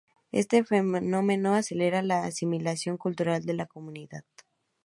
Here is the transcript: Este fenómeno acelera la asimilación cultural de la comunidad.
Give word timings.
Este 0.31 0.63
fenómeno 0.63 1.53
acelera 1.53 2.01
la 2.01 2.23
asimilación 2.23 2.97
cultural 2.97 3.45
de 3.45 3.53
la 3.53 3.67
comunidad. 3.67 4.23